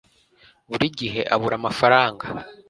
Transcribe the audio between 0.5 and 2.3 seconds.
Buri gihe abura amafaranga.